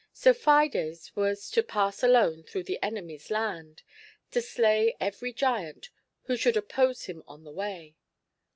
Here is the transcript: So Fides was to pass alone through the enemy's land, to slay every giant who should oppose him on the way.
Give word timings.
So 0.13 0.33
Fides 0.33 1.15
was 1.15 1.51
to 1.51 1.61
pass 1.61 2.01
alone 2.01 2.41
through 2.41 2.63
the 2.63 2.81
enemy's 2.81 3.29
land, 3.29 3.83
to 4.31 4.41
slay 4.41 4.95
every 4.99 5.31
giant 5.31 5.91
who 6.23 6.35
should 6.35 6.57
oppose 6.57 7.03
him 7.05 7.21
on 7.27 7.43
the 7.43 7.51
way. 7.53 7.95